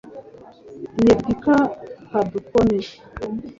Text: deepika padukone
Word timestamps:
deepika 0.99 1.55
padukone 2.09 2.77